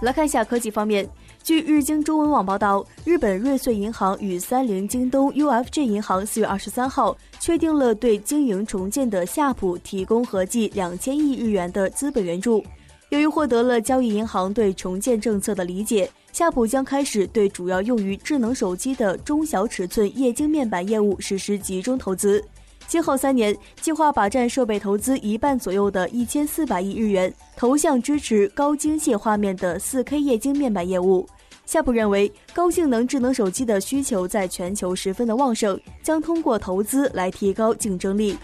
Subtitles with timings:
[0.00, 1.08] 来看一下科技方面，
[1.42, 12.64] 据日经中文网报道，日本瑞穗银行与三菱京东 UFJ 银行四月二十三号确定了对经营重建的夏普提供合计两千亿日元的资本援助。
[13.08, 22.44] 由于获得了交易银行对重建政策的理解，夏普将开始对主要用于智能手机的中小尺寸液晶面板业务实施集中投资。
[22.88, 31.28] 今后三年，计划把占设备投资一半左右的一千四百亿日元投向支持高精细画面的四 K 液晶面板业务。
[31.66, 38.38] 夏普认为，高性能智能手机的需求在全球十分的旺盛，将通过投资来提高竞争力。